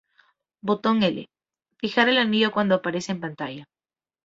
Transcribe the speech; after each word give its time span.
Botón 0.63 1.03
L: 1.03 1.29
Fijar 1.77 2.09
el 2.09 2.17
anillo 2.17 2.51
cuando 2.51 2.73
aparece 2.73 3.11
en 3.11 3.19
pantalla. 3.19 3.67